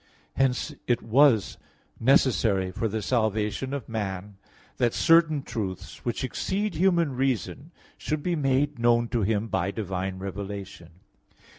Hence 0.35 0.73
it 0.87 1.03
was 1.03 1.59
necessary 1.99 2.71
for 2.71 2.87
the 2.87 3.03
salvation 3.03 3.71
of 3.71 3.87
man 3.87 4.37
that 4.77 4.95
certain 4.95 5.43
truths 5.43 6.03
which 6.03 6.23
exceed 6.23 6.73
human 6.73 7.15
reason 7.15 7.69
should 7.99 8.23
be 8.23 8.35
made 8.35 8.79
known 8.79 9.09
to 9.09 9.21
him 9.21 9.47
by 9.47 9.69
divine 9.69 10.17
revelation. 10.17 10.89